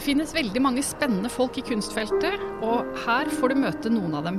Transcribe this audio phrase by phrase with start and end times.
[0.00, 4.24] Det finnes veldig mange spennende folk i kunstfeltet, og her får du møte noen av
[4.24, 4.38] dem.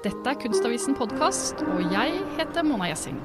[0.00, 3.20] Dette er Kunstavisen podkast, og jeg heter Mona Gjessing.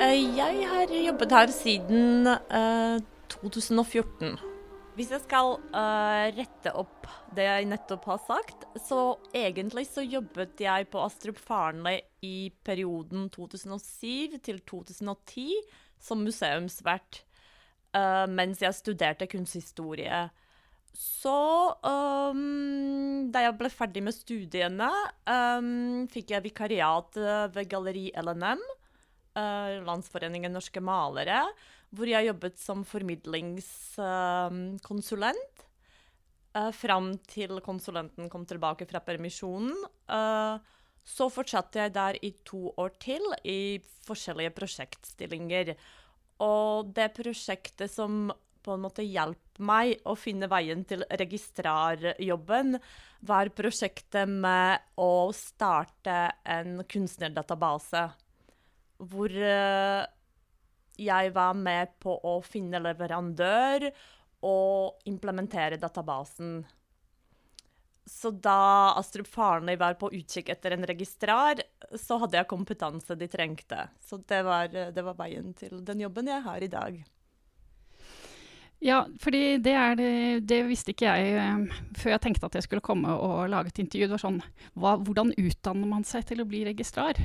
[0.00, 3.02] Eh, jeg har jobbet her siden eh,
[3.36, 4.40] 2014.
[4.98, 7.06] Hvis jeg skal uh, rette opp
[7.36, 13.28] det jeg nettopp har sagt, så egentlig så jobbet jeg på Astrup Farnley i perioden
[13.32, 15.46] 2007 til 2010
[16.02, 17.22] som museumsvert
[17.94, 20.26] uh, mens jeg studerte kunsthistorie.
[20.90, 21.38] Så
[21.86, 24.90] um, da jeg ble ferdig med studiene,
[25.30, 27.20] um, fikk jeg vikariat
[27.54, 28.64] ved Galleri LNM
[29.38, 31.44] uh, Landsforeningen norske malere,
[31.96, 35.64] hvor jeg jobbet som formidlingskonsulent.
[36.50, 39.74] Uh, fram til konsulenten kom tilbake fra permisjonen.
[40.10, 40.58] Uh,
[41.06, 45.74] så fortsatte jeg der i to år til, i forskjellige prosjektstillinger.
[46.44, 52.76] Og det prosjektet som på en måte hjalp meg å finne veien til registrarjobben,
[53.28, 58.04] var prosjektet med å starte en kunstnerdatabase
[59.10, 60.04] hvor uh,
[61.00, 63.88] jeg var med på å finne leverandør
[64.46, 66.60] og implementere databasen.
[68.10, 71.60] Så da Astrup Farnøy var på utkikk etter en registrar,
[71.94, 73.86] så hadde jeg kompetanse de trengte.
[74.02, 77.00] Så det var, det var veien til den jobben jeg har i dag.
[78.80, 80.12] Ja, fordi det, det,
[80.48, 83.82] det visste ikke jeg uh, før jeg tenkte at jeg skulle komme og lage et
[83.82, 84.08] intervju.
[84.08, 84.40] Det var sånn,
[84.72, 87.20] hva, Hvordan utdanner man seg til å bli registrar?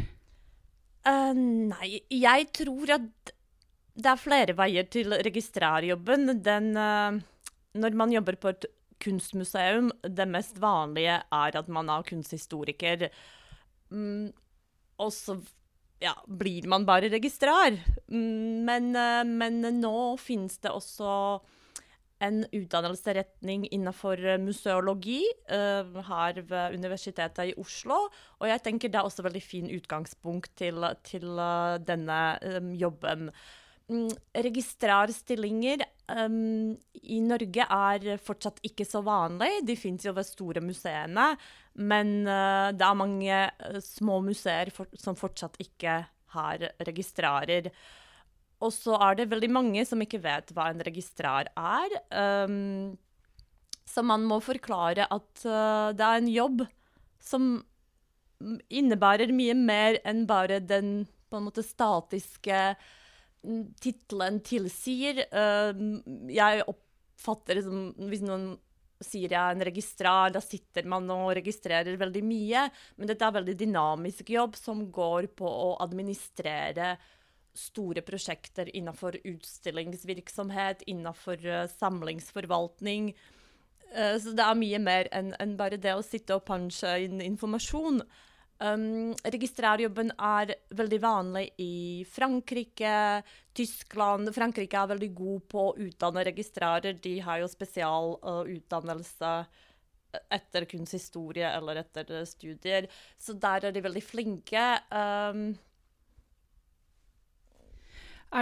[1.07, 3.34] Uh, nei, jeg tror at
[3.95, 6.35] det er flere veier til registrarjobben.
[6.43, 7.19] Den uh,
[7.75, 8.67] Når man jobber på et
[9.03, 13.09] kunstmuseum, det mest vanlige er at man er kunsthistoriker.
[13.91, 14.31] Um,
[14.99, 15.39] og så
[16.03, 17.75] ja, blir man bare registrar.
[18.11, 21.39] Mm, men, uh, men nå finnes det også
[22.23, 25.19] en utdannelsesretning innenfor eh, museologi
[25.51, 27.97] her ved Universitetet i Oslo.
[28.39, 31.27] Og jeg tenker det er også veldig fin utgangspunkt til, til
[31.83, 32.21] denne
[32.79, 33.27] jobben.
[33.85, 36.73] Um, registrarstillinger um,
[37.05, 39.61] i Norge er fortsatt ikke så vanlig.
[39.67, 41.33] De fins jo ved store museene.
[41.77, 43.43] Men uh, det er mange
[43.85, 45.99] små museer for, som fortsatt ikke
[46.35, 47.69] har registrarer.
[48.65, 51.97] Og så er det veldig mange som ikke vet hva en registrar er.
[52.09, 52.97] Um,
[53.85, 56.65] så man må forklare at uh, det er en jobb
[57.21, 57.49] som
[58.73, 63.04] innebærer mye mer enn bare den på en måte statiske mm,
[63.81, 65.23] tittelen tilsier.
[65.25, 68.53] Jeg oppfatter det som Hvis noen
[69.03, 72.65] sier jeg en registrar, da sitter man og registrerer veldig mye.
[72.95, 76.95] Men dette er veldig dynamisk jobb som går på å administrere
[77.55, 81.43] store prosjekter innenfor utstillingsvirksomhet, innenfor
[81.77, 83.13] samlingsforvaltning.
[83.95, 88.01] Så det er mye mer enn en bare det å sitte og punche inn informasjon.
[88.55, 93.21] Um, registrarjobben er veldig vanlig i Frankrike,
[93.55, 94.31] Tyskland.
[94.35, 96.95] Frankrike er veldig god på å utdanne registrarer.
[97.03, 99.61] De har jo spesialutdannelse uh,
[100.31, 102.87] etter kunsthistorie eller etter studier.
[103.19, 104.65] Så der er de veldig flinke.
[104.87, 105.49] Um,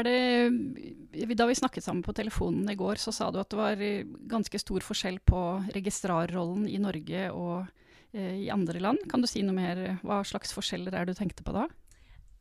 [0.05, 3.81] det, da vi snakket sammen på telefonen i går, så sa du at det var
[4.29, 5.41] ganske stor forskjell på
[5.73, 7.81] registrarrollen i Norge og
[8.13, 9.01] i andre land.
[9.09, 9.79] Kan du si noe mer?
[10.05, 11.65] Hva slags forskjeller er det du tenkte på da?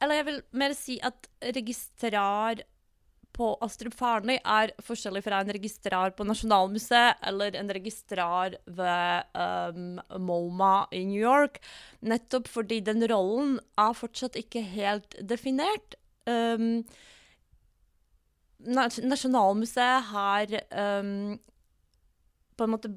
[0.02, 2.62] Eller jeg vil mer si at registrar
[3.32, 10.00] på Astrup Farnøy er forskjellig fra en registrar på Nasjonalmuseet eller en registrar ved um,
[10.20, 11.60] MoMA i New York.
[12.04, 15.96] Nettopp fordi den rollen er fortsatt ikke helt definert.
[16.28, 16.82] Um,
[18.62, 20.52] Nasjonalmuseet har
[21.00, 21.38] um,
[22.56, 22.90] på en måte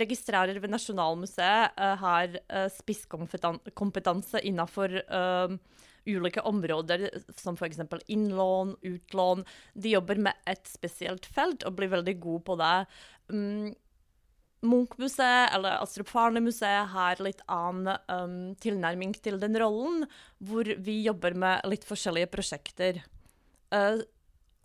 [0.00, 5.00] registrerer ved Nasjonalmuseet uh, har uh, spisskompetanse innenfor
[6.08, 7.78] ulike områder, som f.eks.
[8.08, 9.44] innlån, utlån.
[9.74, 12.74] De jobber med et spesielt felt og blir veldig gode på det.
[13.28, 13.70] Um,
[14.60, 20.04] Munch-museet eller Astrup Farne-museet har litt annen um, tilnærming til den rollen,
[20.44, 23.00] hvor vi jobber med litt forskjellige prosjekter.
[23.72, 24.02] Uh,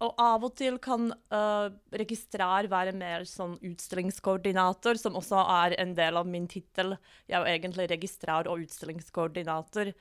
[0.04, 5.94] og av og til kan uh, registrar være mer sånn utstillingskoordinator, som også er en
[5.96, 6.98] del av min tittel.
[7.30, 9.94] Jeg er jo egentlig registrar og utstillingskoordinator.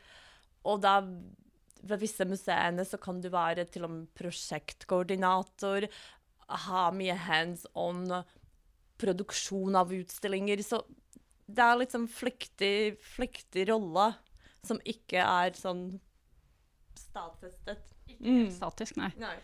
[0.67, 0.97] Og da
[1.85, 5.87] ved visse museene så kan du være til og med prosjektkoordinator,
[6.67, 8.03] ha mye hands on
[9.01, 10.63] produksjon av utstillinger.
[10.65, 10.83] Så
[11.47, 14.11] det er sånn flyktig, flyktig rolle
[14.65, 16.01] som ikke er sånn
[16.99, 17.93] stadfestet.
[18.09, 18.51] Ikke Mm.
[18.51, 19.13] statisk, nei.
[19.19, 19.37] Nei.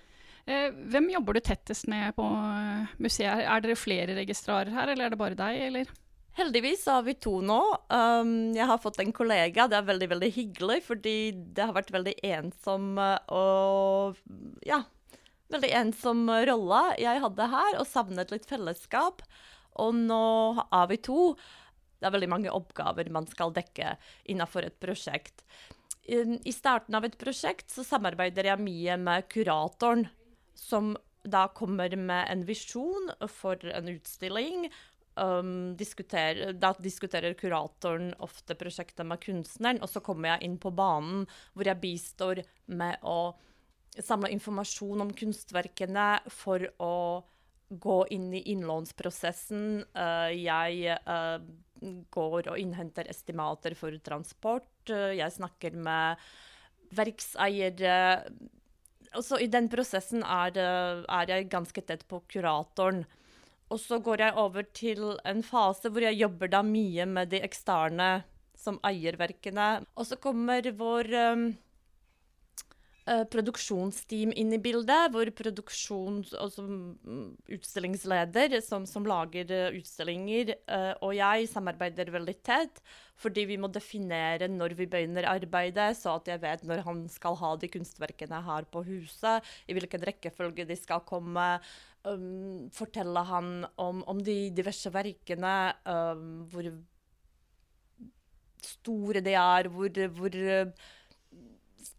[0.50, 3.44] Eh, hvem jobber du tettest med på eh, museet?
[3.44, 5.92] Er dere flere registrarer her, eller er det bare deg, eller?
[6.38, 7.58] Heldigvis har vi to nå.
[7.90, 9.66] Um, jeg har fått en kollega.
[9.70, 11.14] Det er veldig veldig hyggelig, fordi
[11.54, 14.20] det har vært veldig ensom uh, og
[14.66, 14.82] Ja,
[15.52, 19.24] veldig ensom rolle jeg hadde her, og savnet litt fellesskap.
[19.82, 20.24] Og nå
[20.66, 21.34] er vi to.
[22.00, 23.94] Det er veldig mange oppgaver man skal dekke
[24.30, 25.44] innenfor et prosjekt.
[26.10, 30.08] I I starten av et prosjekt så samarbeider jeg mye med kuratoren,
[30.60, 30.92] som
[31.22, 34.70] da kommer med en visjon for en utstilling.
[35.20, 40.72] Um, diskuter, da diskuterer kuratoren ofte prosjektet med kunstneren, og så kommer jeg inn på
[40.72, 42.42] banen hvor jeg bistår
[42.72, 43.34] med å
[43.98, 46.94] samle informasjon om kunstverkene for å
[47.70, 49.82] gå inn i innlånsprosessen.
[49.94, 51.42] Uh, jeg uh,
[52.14, 54.72] går og innhenter estimater for transport.
[54.90, 56.30] Uh, jeg snakker med
[56.96, 57.98] verkseiere.
[59.18, 63.04] Også I den prosessen er, er jeg ganske tett på kuratoren.
[63.70, 67.42] Og så går jeg over til en fase hvor jeg jobber da mye med de
[67.46, 68.10] eksterne
[68.58, 69.84] som eier verkene.
[69.96, 71.44] Og så kommer vår um,
[73.10, 77.24] eh, produksjonsteam inn i bildet, hvor produksjons- mm,
[77.56, 82.78] utstillingsleder som, som lager eh, utstillinger, uh, og jeg samarbeider veldig tett,
[83.20, 87.36] fordi vi må definere når vi begynner arbeidet, så at jeg vet når han skal
[87.40, 91.48] ha de kunstverkene her på huset, i hvilken rekkefølge de skal komme,
[92.06, 96.70] um, fortelle han om, om de diverse verkene, um, hvor
[98.60, 100.40] store de er, hvor, hvor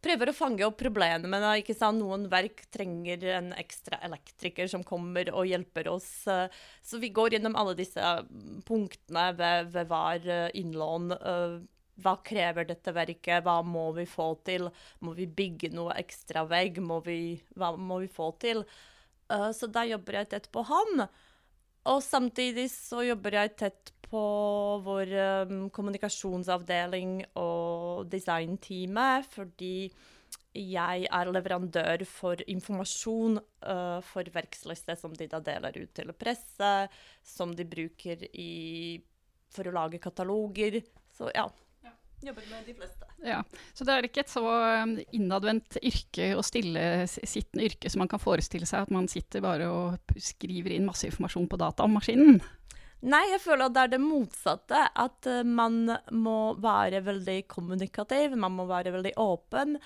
[0.03, 2.01] prøver å fange opp problemene, ikke sant?
[2.01, 6.09] noen verk trenger en ekstra elektriker som kommer og hjelper oss.
[6.27, 6.47] eh,
[6.83, 11.11] Så vi går gjennom alle disse mm, punktene ved, ved hver eh, innlån.
[11.17, 11.57] eh,
[12.01, 13.43] Hva krever dette verket?
[13.45, 14.69] Hva må vi få til?
[15.01, 16.79] Må vi bygge noe ekstra vegg?
[16.81, 17.19] Må vi,
[17.55, 18.63] hva må vi få til?
[19.31, 21.05] Så da jobber jeg tett på han.
[21.87, 24.21] Og samtidig så jobber jeg tett på
[24.83, 25.13] vår
[25.47, 29.75] um, kommunikasjonsavdeling og designteamet, fordi
[30.51, 36.71] jeg er leverandør for informasjon uh, for verksliste som de da deler ut til presse,
[37.23, 38.99] som de bruker i,
[39.51, 40.81] for å lage kataloger.
[41.15, 41.47] Så ja.
[41.85, 41.95] Ja.
[42.27, 43.07] Jobber med de fleste.
[43.23, 43.43] Ja,
[43.77, 48.21] Så det er ikke et så um, innadvendt yrke og stillesittende yrke som man kan
[48.21, 52.41] forestille seg, at man sitter bare og skriver inn masse informasjon på datamaskinen.
[53.01, 54.86] Nei, jeg føler at det er det motsatte.
[54.94, 55.83] At eh, man
[56.13, 59.77] må være veldig kommunikativ, man må være veldig åpen.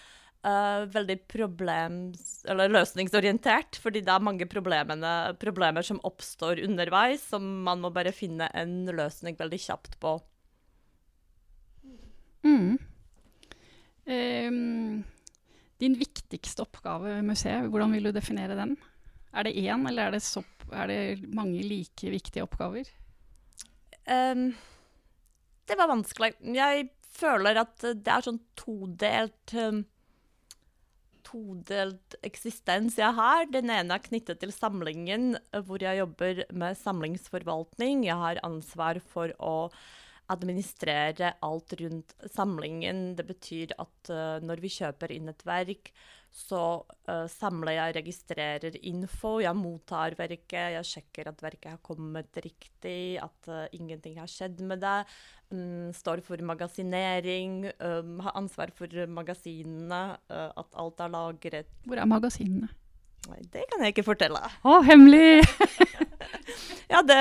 [0.45, 2.43] Uh, veldig problems...
[2.45, 8.83] Løsningsorientert, fordi det er mange problemer som oppstår underveis, som man må bare finne en
[8.93, 10.11] løsning veldig kjapt på.
[12.45, 12.75] Mm.
[14.05, 15.01] Um,
[15.81, 18.75] din viktigste oppgave ved museet, hvordan vil du definere den?
[19.33, 22.85] Er det én, eller er det, så, er det mange like viktige oppgaver?
[24.05, 24.53] Ehm,
[25.65, 26.35] det var vanskelig.
[26.55, 29.85] Jeg føler at det er sånn todelt um,
[31.25, 33.47] Todelt eksistens jeg har.
[33.49, 38.03] Den ene er knyttet til samlingen, eh, hvor jeg jobber med samlingsforvaltning.
[38.05, 39.71] Jeg har ansvar for å
[40.31, 43.15] administrere alt rundt samlingen.
[43.17, 45.89] Det betyr at uh, når vi kjøper inn et verk,
[46.35, 49.37] så uh, samler jeg, registrerer info.
[49.39, 54.59] Jeg mottar verket, jeg sjekker at verket har kommet riktig, at uh, ingenting har skjedd
[54.67, 54.97] med det.
[55.53, 61.71] Um, står for magasinering, um, har ansvar for magasinene, uh, at alt er lagret.
[61.87, 62.67] Hvor er magasinene?
[63.29, 64.43] Nei, det kan jeg ikke fortelle.
[64.63, 65.39] Å, hemmelig!
[66.85, 67.15] Ja, det,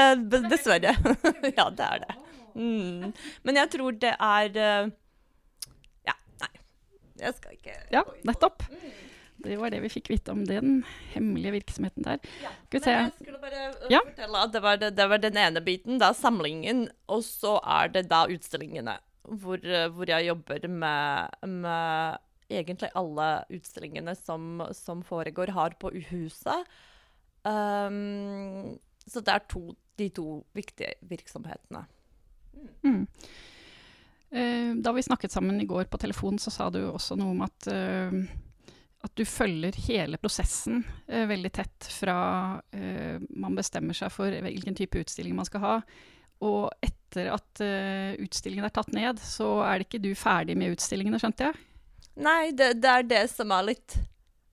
[0.50, 0.92] dessverre.
[1.59, 2.14] ja, det er det.
[2.54, 3.14] Mm.
[3.49, 4.90] Men jeg tror det er.
[7.21, 8.64] Jeg skal ikke Ja, nettopp.
[8.71, 8.92] det.
[9.44, 12.21] Det var det vi fikk vite om den hemmelige virksomheten der.
[12.42, 12.50] Ja.
[12.73, 12.90] Men se.
[12.94, 14.00] jeg skulle bare uh, Ja.
[14.06, 17.88] fortelle at det var, det, det var den ene biten, da samlingen, og så er
[17.92, 18.94] det da utstillingene,
[19.25, 22.18] hvor, uh, hvor jeg jobber med, med
[22.49, 26.64] egentlig alle utstillingene som, som foregår har på huset.
[27.44, 31.85] Um, så det er to, de to viktige virksomhetene.
[32.85, 33.06] Mm.
[34.35, 37.43] Eh, da vi snakket sammen i går på telefon, så sa du også noe om
[37.47, 38.17] at, eh,
[39.07, 42.17] at du følger hele prosessen eh, veldig tett fra
[42.75, 45.75] man bestemmer seg for hvilken type utstilling man skal ha.
[46.45, 47.62] Og etter at
[48.21, 51.61] utstillingen er tatt ned, så er det ikke du ferdig med utstillingene, skjønte jeg?
[52.25, 53.97] Nei, det, det er det som er litt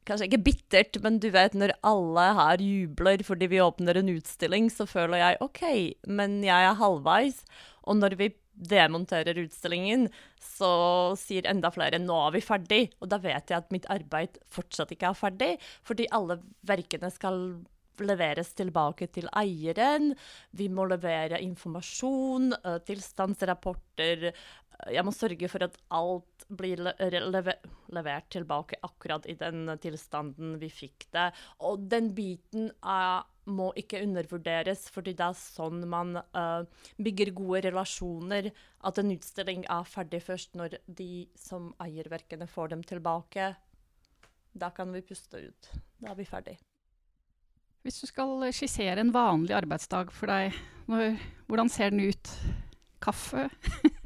[0.02, 4.72] Kanskje ikke bittert, men du vet når alle her jubler fordi vi åpner en utstilling,
[4.74, 5.62] så føler jeg OK,
[6.10, 7.44] men jeg er halvveis.
[7.86, 10.08] Og når vi demonterer utstillingen,
[10.42, 10.72] så
[11.20, 12.94] sier enda flere 'nå er vi ferdig'.
[13.02, 15.52] Og da vet jeg at mitt arbeid fortsatt ikke er ferdig,
[15.84, 17.66] fordi alle verkene skal
[18.02, 20.16] leveres tilbake til eieren.
[20.58, 24.32] Vi må levere informasjon, uh, tilstandsrapporter.
[24.90, 26.94] Jeg må sørge for at alt blir le
[27.30, 27.54] leve
[27.94, 31.30] levert tilbake akkurat i den tilstanden vi fikk det.
[31.60, 36.64] Og den biten er må ikke undervurderes, fordi det er sånn man uh,
[37.02, 38.52] bygger gode relasjoner.
[38.86, 43.54] At en utstilling er ferdig først når de som eier verkene, får dem tilbake.
[44.54, 45.72] Da kan vi puste ut.
[46.02, 46.58] Da er vi ferdig.
[47.82, 50.58] Hvis du skal skissere en vanlig arbeidsdag for deg,
[50.92, 51.16] når,
[51.50, 52.36] hvordan ser den ut?
[53.02, 53.48] Kaffe?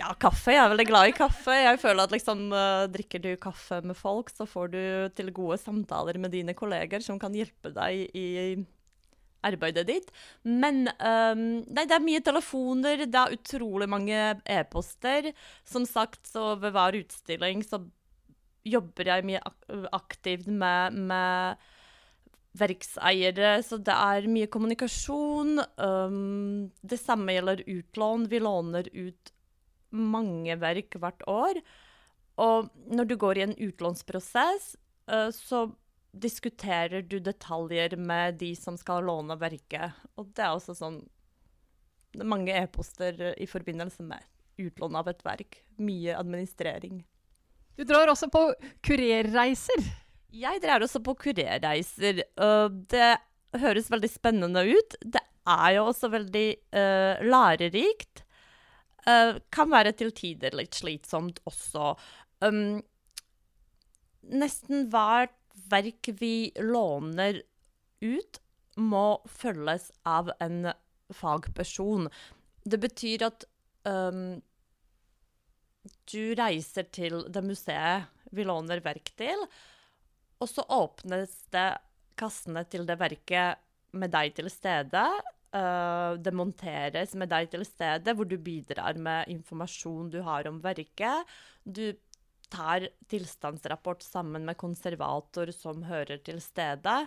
[0.00, 0.52] ja, kaffe.
[0.54, 1.56] Jeg er veldig glad i kaffe.
[1.56, 4.82] Jeg føler at liksom, uh, drikker du kaffe med folk, så får du
[5.16, 8.28] til gode samtaler med dine kolleger som kan hjelpe deg i
[9.42, 10.12] arbeidet ditt.
[10.46, 15.32] Men um, nei, det er mye telefoner, det er utrolig mange e-poster.
[15.68, 17.82] Som sagt, så ved hver utstilling så
[18.62, 19.42] jobber jeg mye
[19.90, 21.62] aktivt med, med
[22.58, 25.56] verkseiere, så det er mye kommunikasjon.
[25.80, 28.28] Um, det samme gjelder utlån.
[28.30, 29.32] Vi låner ut
[29.92, 31.60] mange verk hvert år.
[32.42, 34.74] Og når du går i en utlånsprosess,
[35.12, 35.66] uh, så
[36.12, 39.96] diskuterer du detaljer med de som skal låne verket.
[40.20, 41.02] Og det er også sånn
[42.12, 44.20] Det er mange e-poster i forbindelse med
[44.60, 45.62] utlån av et verk.
[45.80, 47.00] Mye administrering.
[47.76, 48.50] Du drar også på
[48.84, 49.80] kurerreiser.
[50.32, 52.20] Jeg drar også på kurerreiser.
[52.36, 53.16] Uh, det
[53.62, 54.96] høres veldig spennende ut.
[55.00, 56.46] Det er jo også veldig
[56.76, 58.21] uh, lærerikt.
[59.02, 61.94] Uh, kan være til tider litt slitsomt også.
[62.44, 62.78] Um,
[64.30, 65.34] nesten hvert
[65.72, 67.42] verk vi låner
[68.02, 68.38] ut,
[68.78, 70.70] må følges av en
[71.12, 72.06] fagperson.
[72.64, 73.44] Det betyr at
[73.84, 74.40] um,
[76.08, 79.44] du reiser til det museet vi låner verk til,
[80.40, 81.68] og så åpnes det
[82.18, 83.60] kassene til det verket
[83.98, 85.04] med deg til stede.
[85.52, 90.62] Uh, det monteres med deg til stede, hvor du bidrar med informasjon du har om
[90.64, 91.28] verket.
[91.60, 91.92] Du
[92.52, 97.06] tar tilstandsrapport sammen med konservator som hører til stedet.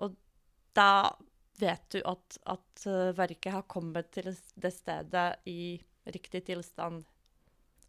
[0.00, 0.16] Og
[0.76, 1.12] da
[1.60, 7.04] vet du at, at uh, verket har kommet til det stedet i riktig tilstand.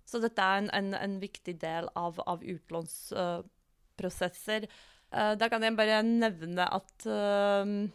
[0.04, 4.68] Så dette er en, en, en viktig del av, av utlånsprosesser.
[4.68, 4.72] Uh.
[5.12, 7.88] Uh, da kan jeg bare nevne at uh,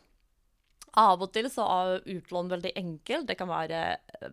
[1.01, 3.29] av og til så er utlån veldig enkelt.
[3.29, 3.83] Det kan være
[4.23, 4.31] uh,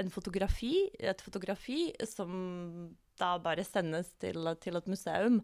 [0.00, 5.40] en fotografi, et fotografi som da bare sendes til, til, et museum,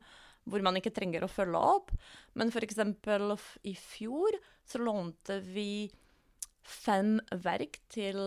[0.48, 1.92] hvor man ikke trenger å følge opp.
[2.38, 2.78] Men f.eks.
[3.66, 5.90] i fjor så lånte vi
[6.66, 8.18] fem verk til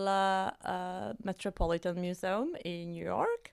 [1.26, 3.50] Metropolitan Museum i New York.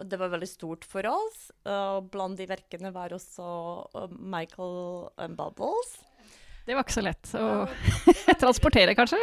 [0.00, 1.50] Det var veldig stort for oss.
[1.66, 3.48] Uh, blant de verkene var også
[3.96, 5.98] uh, Michael and Bubbles.
[6.70, 7.46] Det var ikke så lett å
[8.44, 9.18] transportere, kanskje?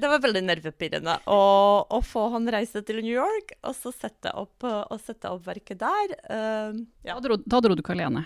[0.00, 1.40] Det var veldig nervepirrende å,
[1.84, 4.64] å, få han reise til New York og så sette opp,
[5.02, 6.14] sette opp verket der.
[6.24, 7.18] Uh, ja.
[7.18, 8.22] da, dro, da, dro, du ikke alene?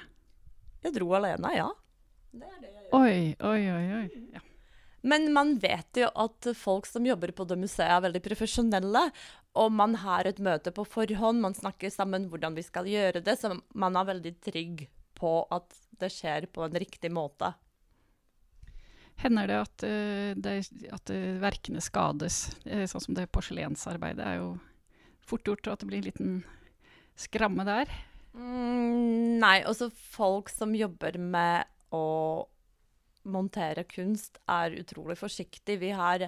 [0.87, 1.67] Jeg dro alene, ja.
[2.31, 2.71] Det det.
[2.95, 3.83] Oi, oi, oi.
[3.97, 4.23] oi.
[4.37, 4.45] Ja.
[5.03, 9.09] Men man vet jo at folk som jobber på det museet, er veldig profesjonelle.
[9.59, 13.35] Og man har et møte på forhånd, man snakker sammen hvordan vi skal gjøre det.
[13.43, 14.87] Så man er veldig trygg
[15.19, 17.51] på at det skjer på en riktig måte.
[19.23, 20.55] Hender det at, uh, det,
[20.93, 22.47] at uh, verkene skades?
[22.65, 24.49] Sånn som det porselensarbeidet er jo
[25.25, 26.35] fort gjort at det blir en liten
[27.17, 27.93] skramme der?
[28.35, 32.05] Mm, nei, også folk som jobber med å
[33.25, 35.81] montere kunst, er utrolig forsiktige.
[35.81, 36.27] Vi har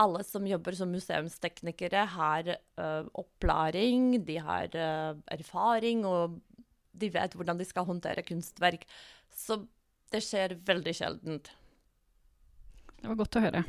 [0.00, 2.48] alle som jobber som museumsteknikere, har
[2.80, 6.40] uh, opplæring, de har uh, erfaring, og
[6.94, 8.86] de vet hvordan de skal håndtere kunstverk.
[9.34, 9.60] Så
[10.14, 11.50] det skjer veldig sjeldent.
[13.04, 13.60] Det var godt å høre.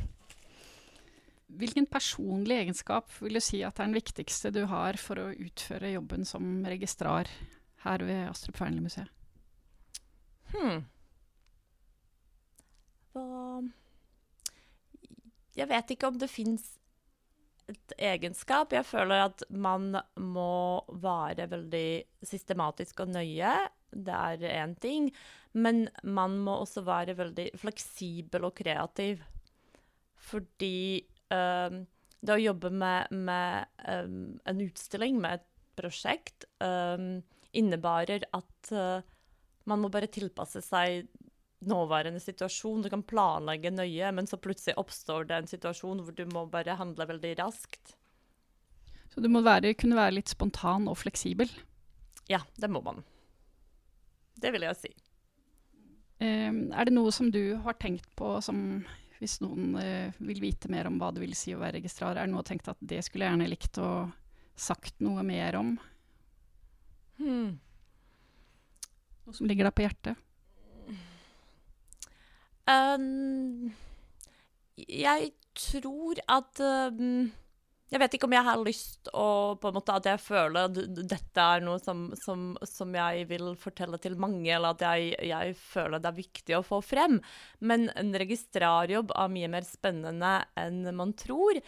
[1.60, 5.92] Hvilken personlig egenskap vil du si at er den viktigste du har for å utføre
[5.92, 7.28] jobben som registrar
[7.84, 9.12] her ved Astrup Fearnley-museet?
[10.54, 10.86] Hmm.
[13.12, 13.60] Hva
[15.56, 16.64] jeg vet ikke om det fins
[17.70, 18.72] et egenskap.
[18.72, 21.88] Jeg føler at man må være veldig
[22.24, 23.52] systematisk og nøye.
[23.90, 25.10] Det er én ting.
[25.56, 29.22] Men man må også være veldig fleksibel og kreativ.
[30.26, 31.84] Fordi um,
[32.20, 37.22] det å jobbe med, med um, en utstilling, med et prosjekt, um,
[37.56, 39.04] innebærer at uh,
[39.68, 41.06] man må bare tilpasse seg
[41.66, 42.84] nåværende situasjon.
[42.84, 46.76] Du kan planlegge nøye, men så plutselig oppstår det en situasjon hvor du må bare
[46.78, 47.96] handle veldig raskt.
[49.12, 51.50] Så du må være, kunne være litt spontan og fleksibel?
[52.28, 53.00] Ja, det må man.
[54.36, 54.92] Det vil jeg si.
[56.20, 58.58] Um, er det noe som du har tenkt på som
[59.16, 62.28] hvis noen uh, vil vite mer om hva det vil si å være registrar, er
[62.28, 63.90] det noe tenkt at det skulle jeg gjerne likt å
[64.56, 65.74] sagt noe mer om?
[67.20, 67.56] Hmm.
[69.24, 70.22] Noe som ligger deg på hjertet?
[72.66, 73.72] Um,
[74.76, 77.28] jeg tror at um,
[77.86, 80.78] Jeg vet ikke om jeg har lyst å på en måte At jeg føler at
[81.06, 85.54] dette er noe som, som, som jeg vil fortelle til mange, eller at jeg, jeg,
[85.60, 87.20] føler det er viktig å få frem.
[87.62, 91.62] Men en registrarjobb er mye mer spennende enn man tror.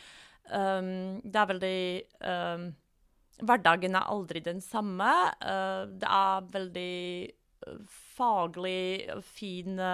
[0.51, 1.81] Um, det er veldig
[3.39, 5.13] Hverdagen er aldri den samme.
[5.39, 6.95] Uh, det er veldig
[8.19, 9.93] faglig fine,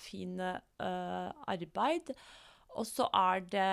[0.00, 2.10] fine uh, arbeid.
[2.72, 3.70] Og så er det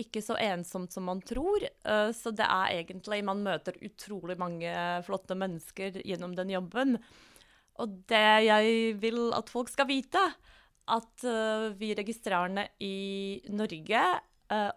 [0.00, 1.66] ikke så ensomt som man tror.
[1.86, 4.72] Uh, så det er egentlig Man møter utrolig mange
[5.06, 6.98] flotte mennesker gjennom den jobben.
[7.82, 10.22] Og det jeg vil at folk skal vite,
[10.84, 14.06] at uh, vi registrerende i Norge,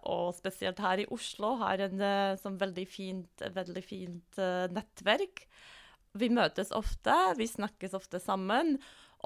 [0.07, 1.99] og spesielt her i Oslo, har en
[2.39, 4.39] sånn veldig fint, veldig fint
[4.73, 5.43] nettverk
[6.17, 8.77] vi møtes ofte, vi snakkes ofte sammen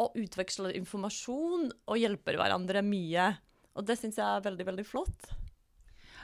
[0.02, 3.32] og utveksler informasjon og hjelper hverandre mye.
[3.76, 5.32] Og det syns jeg er veldig, veldig flott.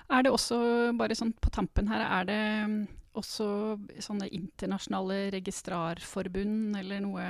[0.08, 0.58] Er det også,
[0.96, 2.78] bare sånn på tampen her, er det mm,
[3.20, 3.48] også
[4.04, 7.26] sånne internasjonale registrarforbund eller noe,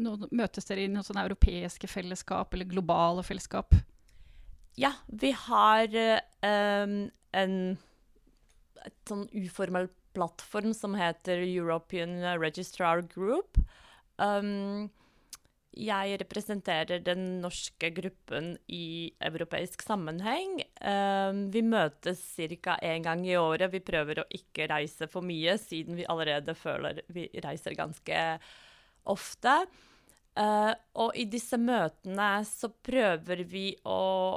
[0.00, 3.76] noe Møtes dere i noen sånne europeiske fellesskap eller globale fellesskap?
[4.80, 5.92] Ja, vi har
[6.42, 6.96] um,
[7.36, 7.58] en
[8.84, 13.58] et sånn uformell plattform som heter European Registrar Group.
[14.16, 14.90] Um,
[15.76, 20.60] jeg representerer den norske gruppen i europeisk sammenheng.
[20.80, 22.22] Um, vi møtes
[22.62, 22.76] ca.
[22.82, 23.72] én gang i året.
[23.72, 28.22] Vi prøver å ikke reise for mye, siden vi allerede føler vi reiser ganske
[29.10, 29.58] ofte.
[30.34, 34.34] Uh, og i disse møtene så prøver vi å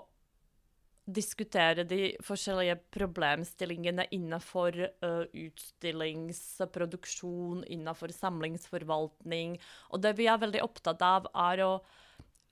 [1.07, 9.59] diskutere de forskjellige problemstillingene innenfor uh, utstillingsproduksjon, innenfor samlingsforvaltning.
[9.95, 11.81] Og det vi er veldig opptatt av, er å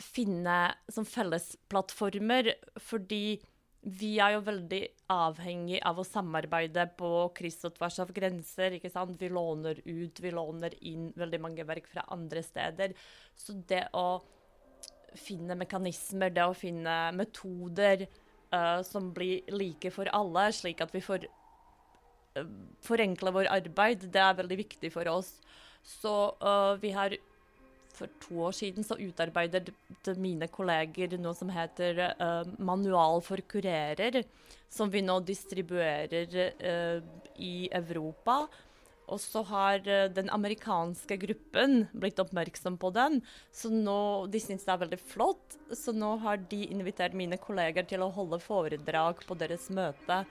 [0.02, 3.39] finne som fellesplattformer, fordi
[3.86, 4.82] vi er jo veldig
[5.13, 8.74] avhengig av å samarbeide på kryss og tvers av grenser.
[8.74, 9.13] ikke sant?
[9.20, 12.96] Vi låner ut, vi låner inn veldig mange verk fra andre steder.
[13.38, 14.24] Så det å
[15.15, 18.08] finne mekanismer, det å finne metoder
[18.54, 21.28] uh, som blir like for alle, slik at vi får
[22.38, 22.50] uh,
[22.86, 24.10] forenkla vår arbeid.
[24.12, 25.36] Det er veldig viktig for oss.
[25.86, 27.18] Så uh, vi har
[27.96, 29.70] for to år siden så utarbeidet
[30.20, 34.26] mine kolleger noe som heter uh, Manual for kurerer,
[34.68, 36.34] som vi nå distribuerer
[37.40, 38.42] i Europa.
[39.12, 43.20] Og så har uh, den amerikanske gruppen blitt oppmerksom på den,
[43.54, 44.00] så nå,
[44.32, 45.58] de syns det er veldig flott.
[45.74, 50.24] Så nå har de invitert mine kolleger til å holde foredrag på deres møte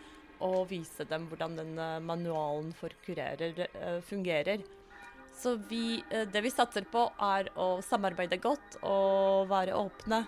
[0.45, 4.65] og vise dem hvordan den uh, manualen for kurerer uh, fungerer.
[5.35, 5.99] Så vi,
[6.31, 10.21] det vi satser på, er å samarbeide godt og være åpne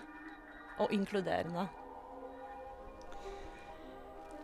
[0.83, 1.63] og inkluderende.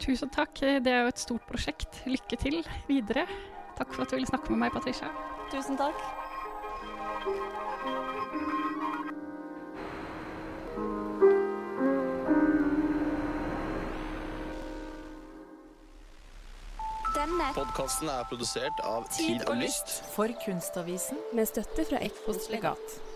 [0.04, 0.60] Tusen takk.
[0.60, 2.02] Det er jo et stort prosjekt.
[2.08, 3.28] Lykke til videre.
[3.78, 5.10] Takk for at du ville snakke med meg, Patricia.
[5.52, 5.98] Tusen takk.
[17.14, 23.13] Denne podkasten er produsert av Tid og Lyst for Kunstavisen med støtte fra Ekpos legat.